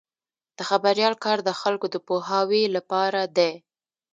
د 0.57 0.59
خبریال 0.69 1.13
کار 1.25 1.37
د 1.47 1.49
خلکو 1.61 1.85
د 1.93 1.95
پوهاوي 2.07 2.63
لپاره 2.75 3.21
دی. 3.37 3.51